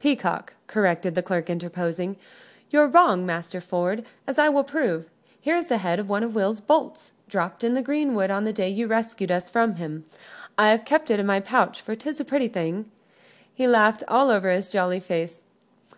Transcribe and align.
"Peacock," 0.00 0.54
corrected 0.68 1.14
the 1.14 1.22
clerk, 1.22 1.50
interposing. 1.50 2.16
"You're 2.70 2.86
wrong, 2.86 3.26
Master 3.26 3.60
Ford, 3.60 4.06
as 4.26 4.38
I 4.38 4.48
will 4.48 4.64
prove. 4.64 5.10
Here 5.38 5.54
is 5.54 5.66
the 5.66 5.76
head 5.76 5.98
of 6.00 6.08
one 6.08 6.22
of 6.22 6.34
Will's 6.34 6.62
bolts, 6.62 7.12
dropped 7.28 7.62
in 7.62 7.74
the 7.74 7.82
greenwood 7.82 8.30
on 8.30 8.44
the 8.44 8.54
day 8.54 8.70
you 8.70 8.86
rescued 8.86 9.30
us 9.30 9.50
from 9.50 9.74
him. 9.74 10.06
I 10.56 10.70
have 10.70 10.86
kept 10.86 11.10
it 11.10 11.20
in 11.20 11.26
my 11.26 11.40
pouch, 11.40 11.82
for 11.82 11.94
'tis 11.94 12.18
a 12.20 12.24
pretty 12.24 12.48
thing." 12.48 12.90
He 13.52 13.68
laughed 13.68 14.02
all 14.08 14.30
over 14.30 14.50
his 14.50 14.70
jolly 14.70 14.98
face. 14.98 15.42